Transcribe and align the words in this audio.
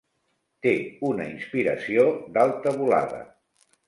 Té 0.65 0.71
una 1.09 1.27
inspiració 1.33 2.05
d'alta 2.39 2.73
volada. 2.79 3.21